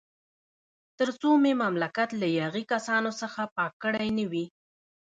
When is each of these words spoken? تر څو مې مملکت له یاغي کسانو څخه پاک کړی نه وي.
تر 0.99 1.09
څو 1.19 1.29
مې 1.43 1.51
مملکت 1.63 2.09
له 2.21 2.27
یاغي 2.39 2.63
کسانو 2.73 3.11
څخه 3.21 3.41
پاک 3.55 3.73
کړی 3.83 4.09
نه 4.17 4.25
وي. 4.31 4.45